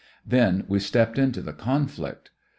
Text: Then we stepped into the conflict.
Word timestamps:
Then 0.25 0.63
we 0.67 0.79
stepped 0.79 1.19
into 1.19 1.41
the 1.43 1.53
conflict. 1.53 2.31